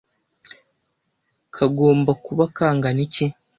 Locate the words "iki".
3.05-3.25